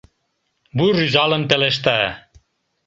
[0.77, 1.99] Вуй рӱзалын пелешта: